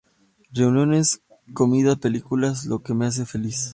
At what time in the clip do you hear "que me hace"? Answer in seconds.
2.81-3.23